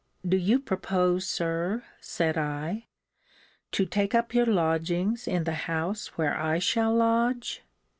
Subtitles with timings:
[0.27, 2.87] Do you propose, Sir, said I,
[3.71, 7.61] to take up your lodgings in the house where I shall lodge?